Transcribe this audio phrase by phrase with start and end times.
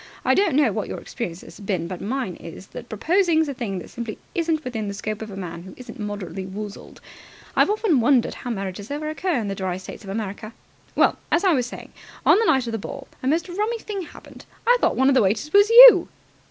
[0.25, 3.77] I don't know what your experience has been, but mine is that proposing's a thing
[3.77, 7.01] that simply isn't within the scope of a man who isn't moderately woozled.
[7.55, 10.53] I've often wondered how marriages ever occur in the dry States of America.
[10.95, 11.91] Well, as I was saying,
[12.25, 14.45] on the night of the ball a most rummy thing happened.
[14.65, 16.07] I thought one of the waiters was you!"